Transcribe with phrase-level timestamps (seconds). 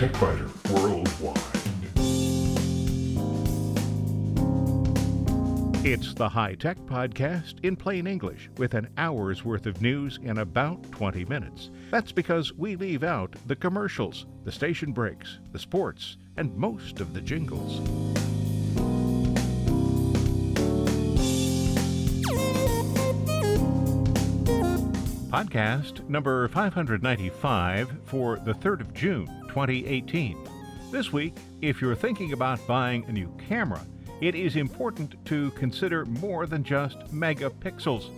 [0.00, 1.36] Worldwide.
[5.84, 10.38] It's the High Tech Podcast in plain English with an hour's worth of news in
[10.38, 11.68] about 20 minutes.
[11.90, 17.12] That's because we leave out the commercials, the station breaks, the sports, and most of
[17.12, 17.80] the jingles.
[25.30, 30.38] Podcast number 595 for the 3rd of June, 2018.
[30.92, 33.84] This week, if you're thinking about buying a new camera,
[34.20, 38.10] it is important to consider more than just megapixels.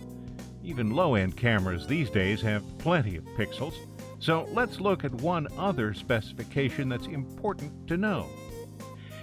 [0.63, 3.73] Even low end cameras these days have plenty of pixels,
[4.19, 8.29] so let's look at one other specification that's important to know.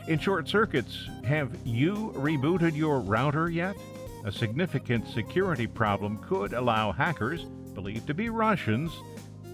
[0.08, 3.76] In short circuits, have you rebooted your router yet?
[4.24, 8.90] A significant security problem could allow hackers, believed to be Russians,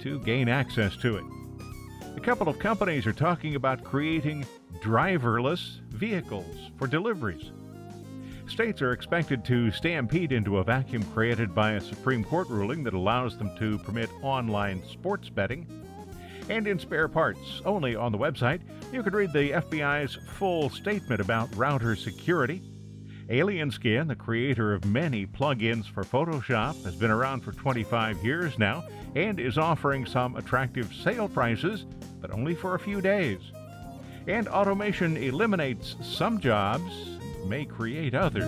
[0.01, 1.25] to gain access to it.
[2.17, 4.47] A couple of companies are talking about creating
[4.81, 7.53] driverless vehicles for deliveries.
[8.49, 12.95] States are expected to stampede into a vacuum created by a Supreme Court ruling that
[12.95, 15.67] allows them to permit online sports betting.
[16.49, 18.61] And in spare parts, only on the website,
[18.93, 22.63] you can read the FBI's full statement about router security
[23.29, 28.57] Alien Skin, the creator of many plugins for Photoshop, has been around for 25 years
[28.57, 28.85] now
[29.17, 31.87] and is offering some attractive sale prices,
[32.21, 33.41] but only for a few days.
[34.27, 38.45] And automation eliminates some jobs may create others.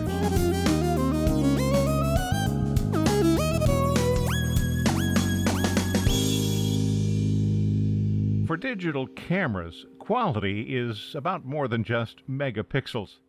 [8.49, 13.19] For digital cameras, quality is about more than just megapixels.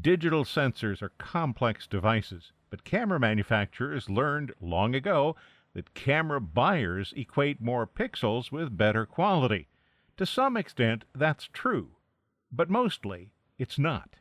[0.00, 5.36] Digital sensors are complex devices, but camera manufacturers learned long ago
[5.74, 9.68] that camera buyers equate more pixels with better quality.
[10.18, 11.96] To some extent, that's true,
[12.52, 14.16] but mostly it's not.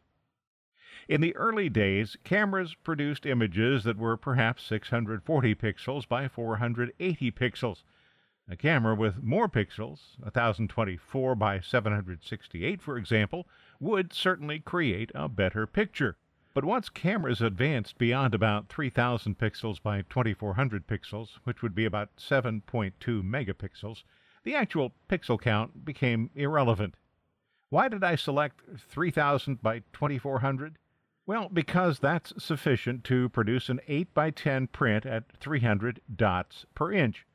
[1.08, 7.84] In the early days, cameras produced images that were perhaps 640 pixels by 480 pixels.
[8.50, 13.48] A camera with more pixels, 1024 by 768 for example,
[13.80, 16.18] would certainly create a better picture.
[16.54, 22.16] But once cameras advanced beyond about 3000 pixels by 2400 pixels, which would be about
[22.18, 24.04] 7.2 megapixels,
[24.44, 26.96] the actual pixel count became irrelevant.
[27.70, 30.78] Why did I select 3000 by 2400?
[31.26, 36.92] Well, because that's sufficient to produce an 8 by 10 print at 300 dots per
[36.92, 37.26] inch.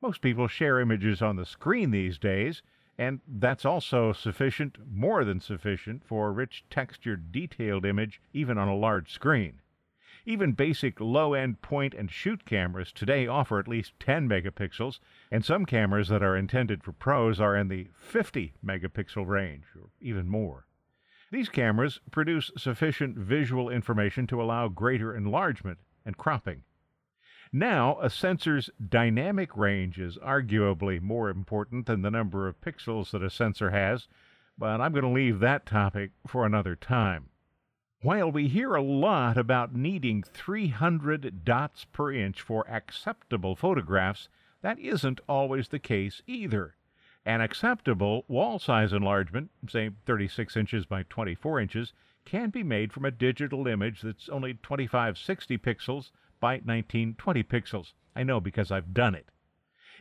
[0.00, 2.62] Most people share images on the screen these days,
[2.96, 8.68] and that's also sufficient, more than sufficient, for a rich textured detailed image even on
[8.68, 9.60] a large screen.
[10.24, 15.00] Even basic low end point and shoot cameras today offer at least 10 megapixels,
[15.30, 19.90] and some cameras that are intended for pros are in the 50 megapixel range, or
[20.00, 20.66] even more.
[21.32, 26.62] These cameras produce sufficient visual information to allow greater enlargement and cropping.
[27.52, 33.22] Now, a sensor's dynamic range is arguably more important than the number of pixels that
[33.22, 34.08] a sensor has,
[34.56, 37.30] but I'm going to leave that topic for another time.
[38.02, 44.28] While we hear a lot about needing 300 dots per inch for acceptable photographs,
[44.60, 46.74] that isn't always the case either.
[47.24, 51.92] An acceptable wall size enlargement, say 36 inches by 24 inches,
[52.24, 57.92] can be made from a digital image that's only 2560 pixels by 1920 pixels.
[58.16, 59.28] I know because I've done it.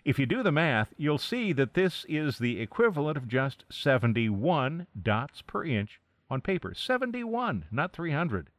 [0.03, 4.87] If you do the math, you'll see that this is the equivalent of just 71
[4.99, 6.00] dots per inch
[6.31, 6.73] on paper.
[6.73, 8.49] 71, not 300.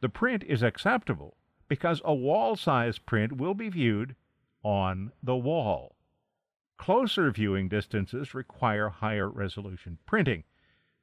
[0.00, 1.36] The print is acceptable
[1.68, 4.16] because a wall size print will be viewed
[4.64, 5.96] on the wall.
[6.78, 10.44] Closer viewing distances require higher resolution printing.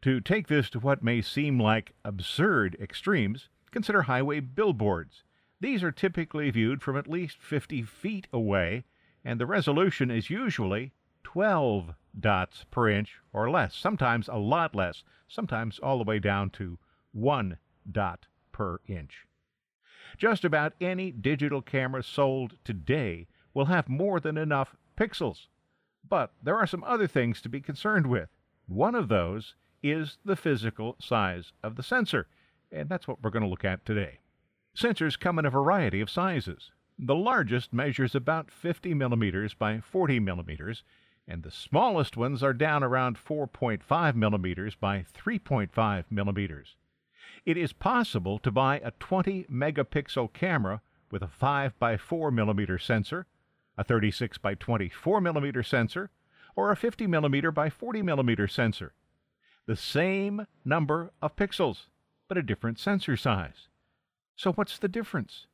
[0.01, 5.23] To take this to what may seem like absurd extremes, consider highway billboards.
[5.59, 8.85] These are typically viewed from at least 50 feet away,
[9.23, 15.03] and the resolution is usually 12 dots per inch or less, sometimes a lot less,
[15.27, 16.79] sometimes all the way down to
[17.11, 17.57] 1
[17.91, 19.25] dot per inch.
[20.17, 25.47] Just about any digital camera sold today will have more than enough pixels.
[26.07, 28.29] But there are some other things to be concerned with.
[28.67, 32.27] One of those is the physical size of the sensor,
[32.71, 34.19] and that's what we're going to look at today.
[34.75, 36.71] Sensors come in a variety of sizes.
[36.99, 40.83] The largest measures about 50 millimeters by 40 millimeters,
[41.27, 46.75] and the smallest ones are down around 4.5 millimeters by 3.5 millimeters.
[47.45, 50.81] It is possible to buy a 20 megapixel camera
[51.11, 53.25] with a 5 by 4 millimeter sensor,
[53.77, 56.09] a 36 by 24 millimeter sensor,
[56.55, 58.93] or a 50 millimeter by 40 millimeter sensor.
[59.65, 61.87] The same number of pixels,
[62.27, 63.67] but a different sensor size.
[64.35, 65.47] So what's the difference?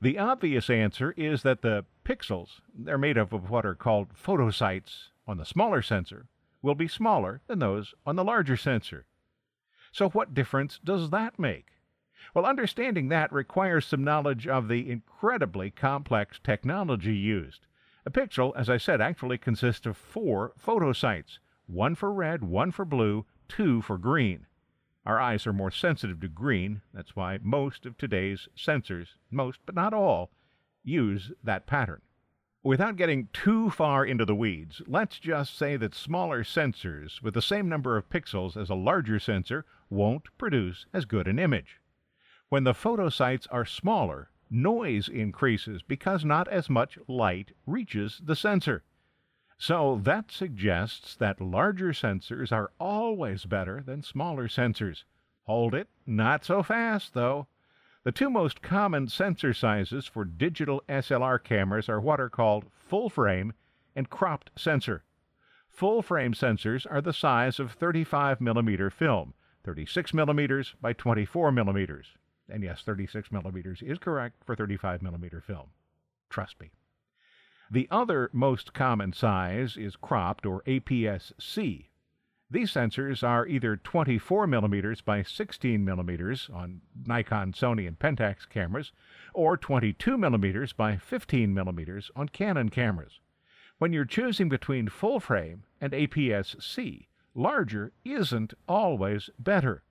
[0.00, 5.11] The obvious answer is that the pixels, they're made up of what are called photosites
[5.26, 6.26] on the smaller sensor,
[6.62, 9.06] will be smaller than those on the larger sensor.
[9.92, 11.66] So what difference does that make?
[12.34, 17.66] Well, understanding that requires some knowledge of the incredibly complex technology used.
[18.06, 22.84] A pixel, as I said, actually consists of four photosites one for red, one for
[22.84, 24.46] blue, two for green.
[25.04, 26.82] Our eyes are more sensitive to green.
[26.94, 30.30] That's why most of today's sensors, most but not all,
[30.84, 32.02] use that pattern.
[32.64, 37.42] Without getting too far into the weeds, let's just say that smaller sensors with the
[37.42, 41.80] same number of pixels as a larger sensor won't produce as good an image.
[42.50, 48.84] When the photosites are smaller, noise increases because not as much light reaches the sensor.
[49.58, 55.02] So that suggests that larger sensors are always better than smaller sensors.
[55.46, 57.48] Hold it, not so fast though.
[58.04, 63.08] The two most common sensor sizes for digital SLR cameras are what are called full
[63.08, 63.52] frame
[63.94, 65.04] and cropped sensor.
[65.68, 72.16] Full frame sensors are the size of 35 millimeter film, 36 millimeters by 24 millimeters.
[72.48, 75.68] And yes, 36 millimeters is correct for 35 millimeter film.
[76.28, 76.72] Trust me.
[77.70, 81.88] The other most common size is cropped or APS-C.
[82.52, 88.92] These sensors are either 24 millimeters by 16 millimeters on Nikon, Sony, and Pentax cameras,
[89.32, 93.20] or 22 millimeters by 15 millimeters on Canon cameras.
[93.78, 99.82] When you're choosing between full frame and APS-C, larger isn't always better.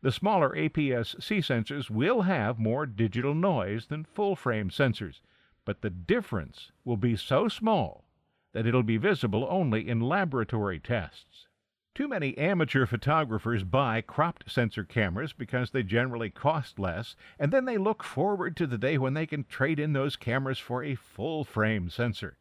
[0.00, 5.18] The smaller APS-C sensors will have more digital noise than full frame sensors,
[5.64, 8.04] but the difference will be so small
[8.52, 11.47] that it'll be visible only in laboratory tests.
[11.98, 17.64] Too many amateur photographers buy cropped sensor cameras because they generally cost less, and then
[17.64, 20.94] they look forward to the day when they can trade in those cameras for a
[20.94, 22.38] full frame sensor.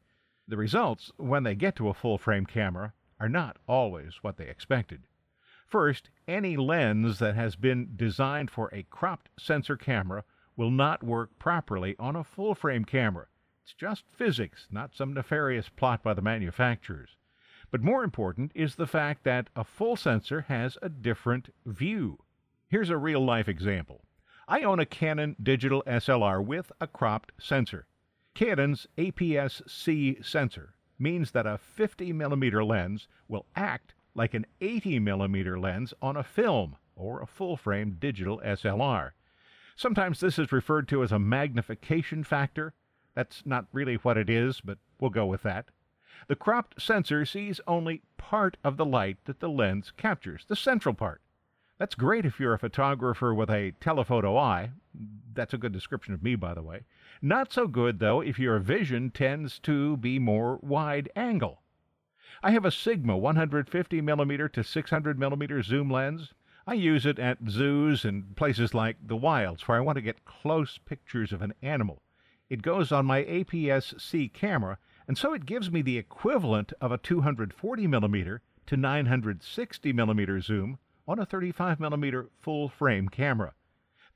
[0.47, 4.47] The results, when they get to a full frame camera, are not always what they
[4.47, 5.07] expected.
[5.65, 10.23] First, any lens that has been designed for a cropped sensor camera
[10.55, 13.25] will not work properly on a full frame camera.
[13.63, 17.17] It's just physics, not some nefarious plot by the manufacturers.
[17.69, 22.19] But more important is the fact that a full sensor has a different view.
[22.69, 24.03] Here's a real life example.
[24.47, 27.87] I own a Canon digital SLR with a cropped sensor.
[28.33, 35.59] Canon's APS-C sensor means that a 50 millimeter lens will act like an 80 millimeter
[35.59, 39.11] lens on a film or a full frame digital SLR.
[39.75, 42.73] Sometimes this is referred to as a magnification factor.
[43.13, 45.69] That's not really what it is, but we'll go with that.
[46.27, 50.95] The cropped sensor sees only part of the light that the lens captures, the central
[50.95, 51.21] part.
[51.77, 54.71] That's great if you're a photographer with a telephoto eye.
[55.33, 56.85] That's a good description of me, by the way.
[57.21, 61.61] Not so good, though, if your vision tends to be more wide angle.
[62.41, 66.33] I have a Sigma 150 millimeter to 600 millimeter zoom lens.
[66.65, 70.25] I use it at zoos and places like the wilds where I want to get
[70.25, 72.01] close pictures of an animal.
[72.49, 76.97] It goes on my APS-C camera, and so it gives me the equivalent of a
[76.97, 83.53] 240 millimeter to 960 millimeter zoom on a 35 millimeter full frame camera.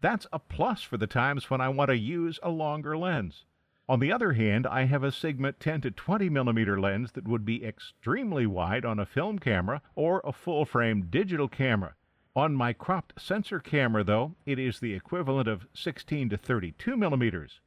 [0.02, 3.46] That's a plus for the times when I want to use a longer lens.
[3.88, 7.46] On the other hand, I have a Sigma 10 to 20 millimeter lens that would
[7.46, 11.96] be extremely wide on a film camera or a full frame digital camera.
[12.36, 17.60] On my cropped sensor camera, though, it is the equivalent of 16 to 32 millimeters.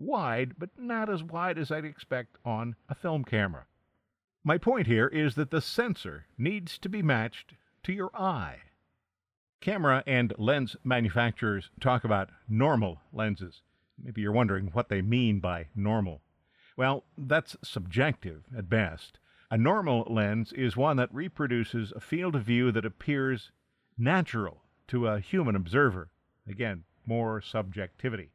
[0.00, 3.66] Wide, but not as wide as I'd expect on a film camera.
[4.42, 7.52] My point here is that the sensor needs to be matched
[7.82, 8.60] to your eye.
[9.60, 13.60] Camera and lens manufacturers talk about normal lenses.
[14.02, 16.22] Maybe you're wondering what they mean by normal.
[16.78, 19.18] Well, that's subjective at best.
[19.50, 23.52] A normal lens is one that reproduces a field of view that appears
[23.98, 26.08] natural to a human observer.
[26.48, 28.30] Again, more subjectivity.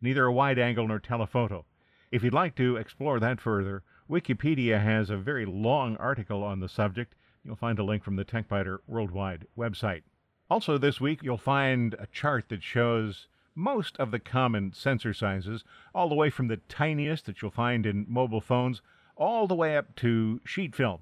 [0.00, 1.64] Neither a wide angle nor telephoto.
[2.10, 6.68] If you'd like to explore that further, Wikipedia has a very long article on the
[6.68, 7.14] subject.
[7.44, 10.02] You'll find a link from the TechByter Worldwide website.
[10.50, 15.64] Also, this week, you'll find a chart that shows most of the common sensor sizes,
[15.94, 18.82] all the way from the tiniest that you'll find in mobile phones,
[19.16, 21.00] all the way up to sheet film.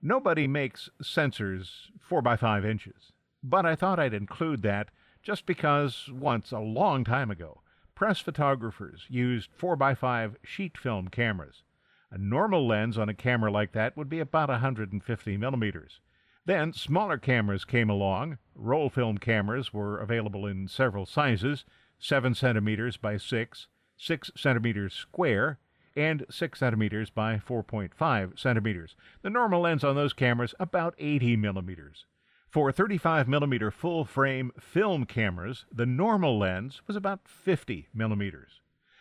[0.00, 3.12] Nobody makes sensors 4 by 5 inches.
[3.42, 4.88] But I thought I'd include that
[5.22, 7.60] just because once, a long time ago,
[7.96, 11.64] press photographers used 4x5 sheet film cameras.
[12.12, 16.00] A normal lens on a camera like that would be about 150 millimeters.
[16.44, 18.38] Then smaller cameras came along.
[18.54, 21.64] Roll film cameras were available in several sizes
[21.98, 25.58] 7 centimeters by 6, 6 centimeters square,
[25.96, 28.94] and 6 centimeters by 4.5 centimeters.
[29.22, 32.04] The normal lens on those cameras about 80 millimeters.
[32.48, 38.60] For 35 millimeter full frame film cameras, the normal lens was about 50 millimeters.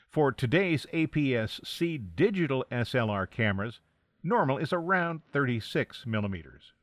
[0.10, 3.80] For today's APS-C digital SLR cameras,
[4.24, 6.74] normal is around 36 millimeters.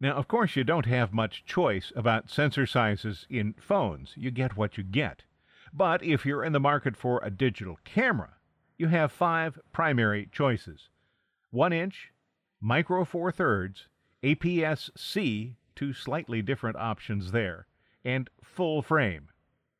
[0.00, 4.14] Now, of course, you don't have much choice about sensor sizes in phones.
[4.16, 5.24] You get what you get.
[5.72, 8.36] But if you're in the market for a digital camera,
[8.78, 10.88] you have five primary choices
[11.50, 12.12] 1 inch,
[12.60, 13.88] micro four thirds,
[14.22, 17.66] APS C, two slightly different options there,
[18.04, 19.30] and full frame.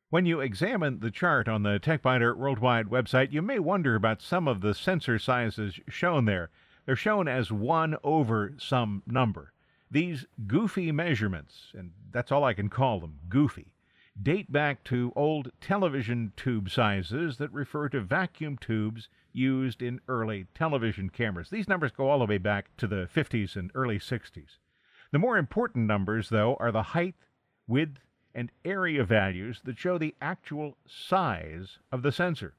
[0.09, 4.47] When you examine the chart on the TechByter Worldwide website, you may wonder about some
[4.47, 6.49] of the sensor sizes shown there.
[6.87, 9.53] They're shown as 1 over some number.
[9.91, 13.75] These goofy measurements, and that's all I can call them goofy,
[14.19, 20.47] date back to old television tube sizes that refer to vacuum tubes used in early
[20.55, 21.51] television cameras.
[21.51, 24.57] These numbers go all the way back to the 50s and early 60s.
[25.11, 27.15] The more important numbers, though, are the height,
[27.67, 27.99] width,
[28.33, 32.55] and area values that show the actual size of the sensor.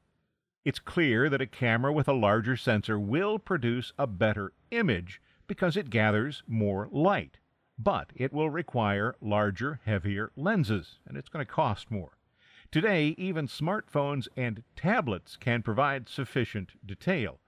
[0.65, 5.77] It's clear that a camera with a larger sensor will produce a better image because
[5.77, 7.39] it gathers more light.
[7.79, 12.19] But it will require larger, heavier lenses, and it's going to cost more.
[12.71, 17.41] Today, even smartphones and tablets can provide sufficient detail.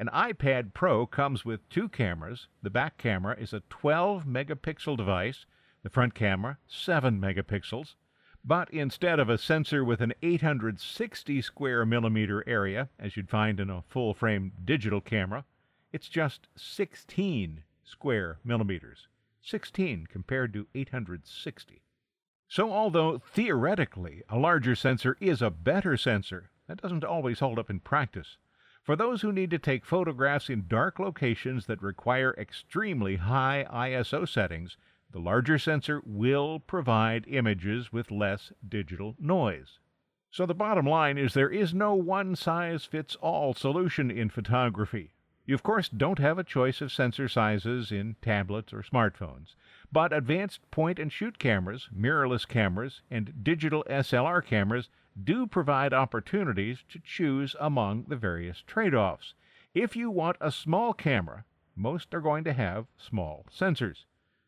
[0.00, 2.46] An iPad Pro comes with two cameras.
[2.62, 5.44] The back camera is a 12 megapixel device,
[5.82, 7.96] the front camera, 7 megapixels.
[8.44, 13.70] But instead of a sensor with an 860 square millimeter area, as you'd find in
[13.70, 15.44] a full frame digital camera,
[15.92, 19.08] it's just 16 square millimeters.
[19.42, 21.82] 16 compared to 860.
[22.46, 27.68] So, although theoretically a larger sensor is a better sensor, that doesn't always hold up
[27.68, 28.36] in practice.
[28.88, 34.26] For those who need to take photographs in dark locations that require extremely high ISO
[34.26, 34.78] settings,
[35.10, 39.78] the larger sensor will provide images with less digital noise.
[40.30, 45.12] So, the bottom line is there is no one size fits all solution in photography.
[45.44, 49.54] You, of course, don't have a choice of sensor sizes in tablets or smartphones,
[49.92, 54.88] but advanced point and shoot cameras, mirrorless cameras, and digital SLR cameras
[55.24, 59.34] do provide opportunities to choose among the various trade offs.
[59.74, 61.44] If you want a small camera,
[61.74, 64.04] most are going to have small sensors.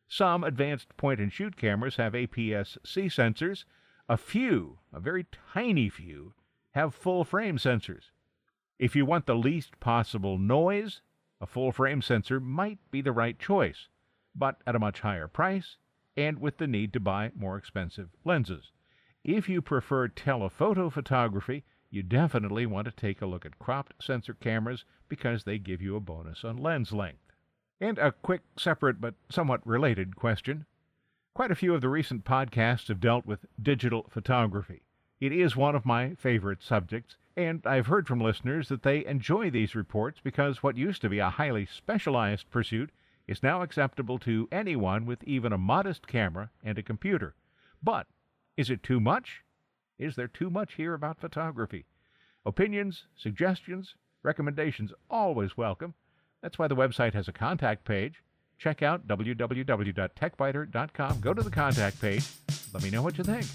[0.09, 3.65] Some advanced point and shoot cameras have APS C sensors.
[4.09, 6.35] A few, a very tiny few,
[6.73, 8.11] have full frame sensors.
[8.79, 11.03] If you want the least possible noise,
[11.41, 13.89] a full frame sensor might be the right choice,
[14.35, 15.77] but at a much higher price
[16.17, 18.73] and with the need to buy more expensive lenses.
[19.25, 24.33] If you prefer telephoto photography, you definitely want to take a look at cropped sensor
[24.33, 27.33] cameras because they give you a bonus on lens length.
[27.81, 30.65] And a quick, separate, but somewhat related question.
[31.35, 34.83] Quite a few of the recent podcasts have dealt with digital photography.
[35.21, 39.51] It is one of my favorite subjects, and I've heard from listeners that they enjoy
[39.51, 42.91] these reports because what used to be a highly specialized pursuit
[43.27, 47.35] is now acceptable to anyone with even a modest camera and a computer.
[47.83, 48.07] But
[48.57, 49.43] is it too much?
[49.99, 51.85] Is there too much here about photography?
[52.47, 55.95] Opinions, suggestions, recommendations always welcome.
[56.43, 58.23] That's why the website has a contact page.
[58.59, 61.21] Check out www.techbyter.com.
[61.21, 62.25] Go to the contact page.
[62.73, 63.47] Let me know what you think.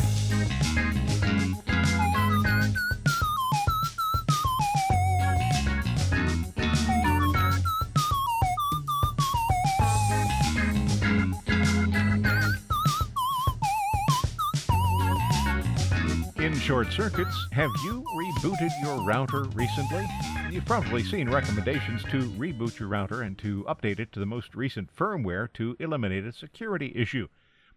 [16.66, 20.04] Short circuits, have you rebooted your router recently?
[20.50, 24.56] You've probably seen recommendations to reboot your router and to update it to the most
[24.56, 27.28] recent firmware to eliminate a security issue.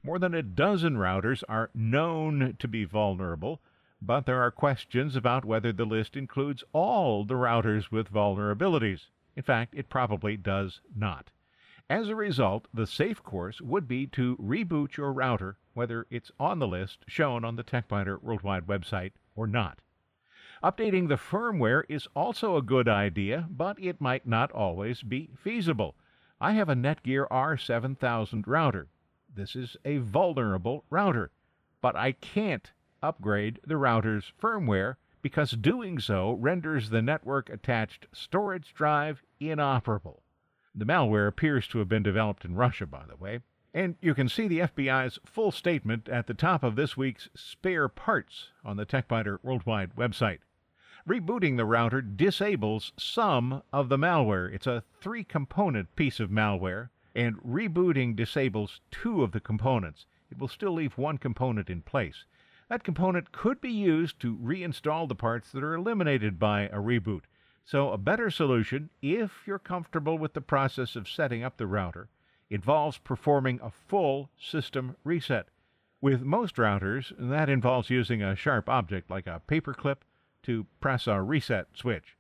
[0.03, 3.61] More than a dozen routers are known to be vulnerable,
[4.01, 9.09] but there are questions about whether the list includes all the routers with vulnerabilities.
[9.37, 11.29] In fact, it probably does not.
[11.91, 16.59] As a result, the safe course would be to reboot your router, whether it's on
[16.59, 19.79] the list shown on the TechByter Worldwide website or not.
[20.61, 25.95] Updating the firmware is also a good idea, but it might not always be feasible.
[26.41, 28.89] I have a Netgear R7000 router.
[29.33, 31.31] This is a vulnerable router,
[31.81, 38.75] but I can't upgrade the router's firmware because doing so renders the network attached storage
[38.75, 40.25] drive inoperable.
[40.75, 43.43] The malware appears to have been developed in Russia, by the way.
[43.75, 47.89] And you can see the FBI's full statement at the top of this week's spare
[47.89, 50.39] parts on the TechByter Worldwide website.
[51.07, 54.53] Rebooting the router disables some of the malware.
[54.53, 60.07] It's a three component piece of malware, and rebooting disables two of the components.
[60.31, 62.25] It will still leave one component in place.
[62.69, 67.23] That component could be used to reinstall the parts that are eliminated by a reboot.
[67.65, 72.09] So, a better solution, if you're comfortable with the process of setting up the router,
[72.51, 75.49] involves performing a full system reset.
[76.01, 79.99] With most routers, that involves using a sharp object like a paperclip
[80.45, 82.17] to press a reset switch.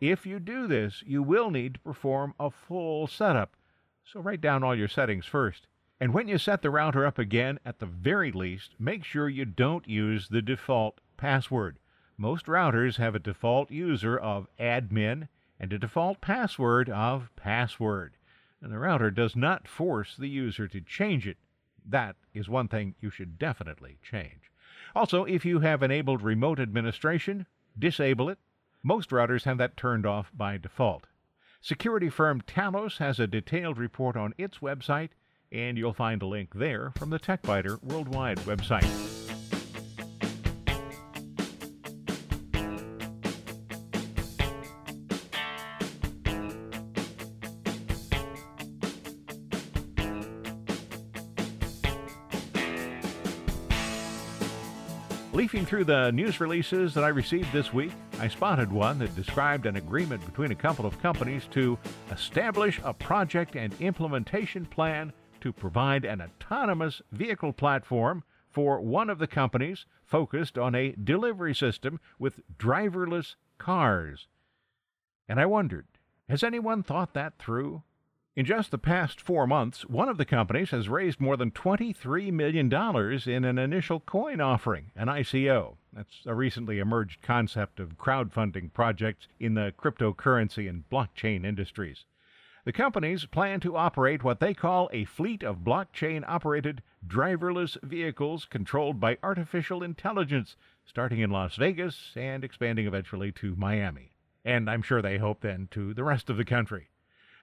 [0.00, 3.56] If you do this, you will need to perform a full setup.
[4.04, 5.66] So write down all your settings first.
[5.98, 9.44] And when you set the router up again, at the very least, make sure you
[9.44, 11.78] don't use the default password.
[12.18, 15.28] Most routers have a default user of admin
[15.58, 18.16] and a default password of password.
[18.64, 21.36] And the router does not force the user to change it.
[21.84, 24.50] That is one thing you should definitely change.
[24.96, 27.44] Also, if you have enabled remote administration,
[27.78, 28.38] disable it.
[28.82, 31.04] Most routers have that turned off by default.
[31.60, 35.10] Security firm Talos has a detailed report on its website,
[35.52, 39.13] and you'll find a link there from the TechByter Worldwide website.
[55.74, 57.90] Through the news releases that I received this week,
[58.20, 61.76] I spotted one that described an agreement between a couple of companies to
[62.12, 69.18] establish a project and implementation plan to provide an autonomous vehicle platform for one of
[69.18, 74.28] the companies focused on a delivery system with driverless cars.
[75.28, 75.88] And I wondered,
[76.28, 77.82] has anyone thought that through?
[78.36, 82.32] In just the past four months, one of the companies has raised more than $23
[82.32, 82.66] million
[83.28, 85.76] in an initial coin offering, an ICO.
[85.92, 92.06] That's a recently emerged concept of crowdfunding projects in the cryptocurrency and blockchain industries.
[92.64, 98.46] The companies plan to operate what they call a fleet of blockchain operated driverless vehicles
[98.46, 104.10] controlled by artificial intelligence, starting in Las Vegas and expanding eventually to Miami.
[104.44, 106.88] And I'm sure they hope then to the rest of the country.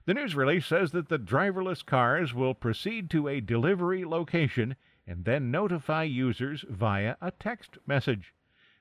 [0.04, 4.74] The news release says that the driverless cars will proceed to a delivery location
[5.06, 8.34] and then notify users via a text message.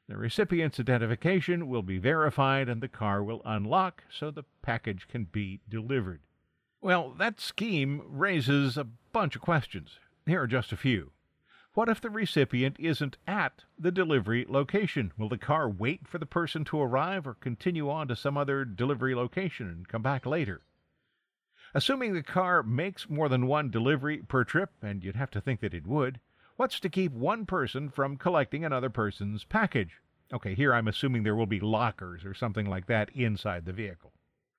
[0.07, 5.25] The recipient's identification will be verified and the car will unlock so the package can
[5.25, 6.21] be delivered.
[6.81, 9.99] Well, that scheme raises a bunch of questions.
[10.25, 11.11] Here are just a few.
[11.75, 15.13] What if the recipient isn't at the delivery location?
[15.19, 18.65] Will the car wait for the person to arrive or continue on to some other
[18.65, 20.63] delivery location and come back later?
[21.73, 25.61] Assuming the car makes more than one delivery per trip, and you'd have to think
[25.61, 26.19] that it would,
[26.57, 30.01] what's to keep one person from collecting another person's package?
[30.33, 34.11] Okay, here I'm assuming there will be lockers or something like that inside the vehicle.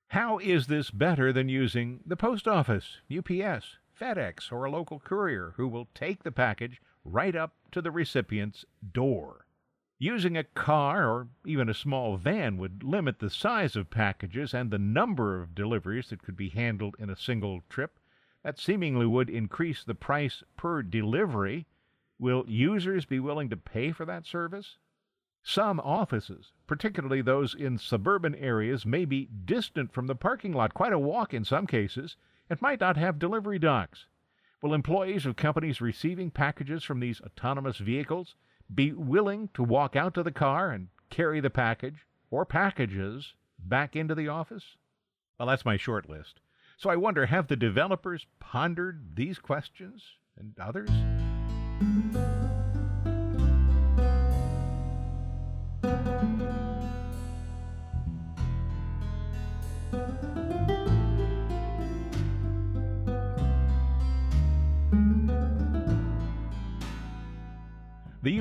[0.07, 5.53] How is this better than using the post office, UPS, FedEx, or a local courier
[5.57, 9.42] who will take the package right up to the recipient's door?
[9.99, 14.71] Using a car or even a small van would limit the size of packages and
[14.71, 17.99] the number of deliveries that could be handled in a single trip.
[18.41, 21.67] That seemingly would increase the price per delivery.
[22.17, 24.77] Will users be willing to pay for that service?
[25.43, 30.93] Some offices, particularly those in suburban areas, may be distant from the parking lot, quite
[30.93, 32.17] a walk in some cases,
[32.49, 34.07] and might not have delivery docks.
[34.61, 38.35] Will employees of companies receiving packages from these autonomous vehicles
[38.73, 43.95] be willing to walk out to the car and carry the package or packages back
[43.95, 44.63] into the office?
[45.37, 46.39] Well, that's my short list.
[46.77, 50.03] So I wonder have the developers pondered these questions
[50.37, 50.89] and others?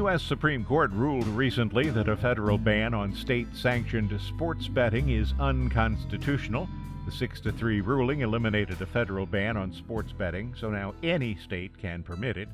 [0.03, 0.25] U.S.
[0.25, 6.69] Supreme Court ruled recently that a federal ban on state sanctioned sports betting is unconstitutional.
[7.07, 11.37] The 6 to 3 ruling eliminated a federal ban on sports betting, so now any
[11.37, 12.49] state can permit it.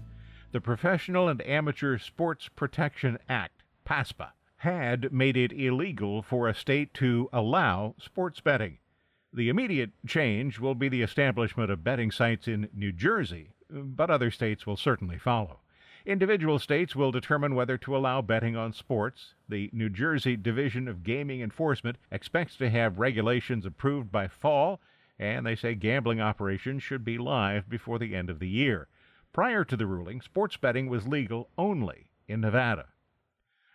[0.53, 6.93] The Professional and Amateur Sports Protection Act, PASPA, had made it illegal for a state
[6.95, 8.77] to allow sports betting.
[9.33, 14.31] The immediate change will be the establishment of betting sites in New Jersey, but other
[14.31, 15.61] states will certainly follow.
[16.09, 19.35] Individual states will determine whether to allow betting on sports.
[19.47, 24.81] The New Jersey Division of Gaming Enforcement expects to have regulations approved by fall,
[25.18, 28.88] and they say gambling operations should be live before the end of the year.
[29.35, 32.87] Prior to the ruling, sports betting was legal only in Nevada.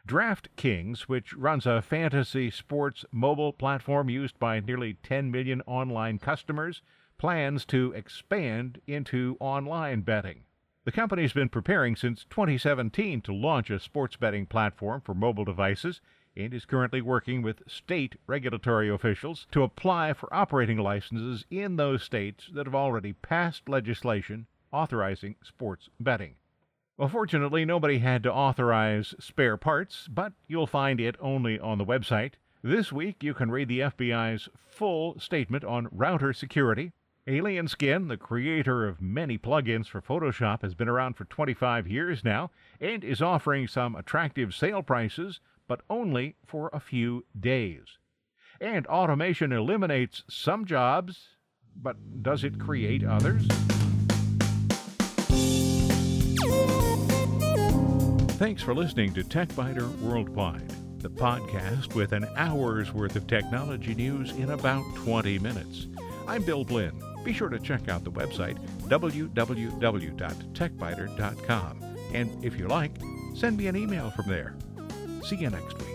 [0.07, 6.81] DraftKings, which runs a fantasy sports mobile platform used by nearly 10 million online customers,
[7.19, 10.45] plans to expand into online betting.
[10.85, 16.01] The company's been preparing since 2017 to launch a sports betting platform for mobile devices
[16.35, 22.03] and is currently working with state regulatory officials to apply for operating licenses in those
[22.03, 26.35] states that have already passed legislation authorizing sports betting.
[26.97, 31.85] Well, fortunately, nobody had to authorize spare parts, but you'll find it only on the
[31.85, 32.33] website.
[32.61, 36.91] This week, you can read the FBI's full statement on router security,
[37.25, 42.21] Alien Skin, the creator of many plugins for Photoshop, has been around for 25 years
[42.21, 47.97] now and is offering some attractive sale prices, but only for a few days.
[48.59, 51.29] And automation eliminates some jobs,
[51.81, 53.47] but does it create others?
[58.37, 64.31] Thanks for listening to TechByter Worldwide, the podcast with an hour's worth of technology news
[64.31, 65.87] in about 20 minutes.
[66.27, 67.12] I'm Bill Blinn.
[67.23, 71.79] Be sure to check out the website www.techbyter.com.
[72.13, 72.91] And if you like,
[73.33, 74.55] send me an email from there.
[75.23, 75.87] See you next week.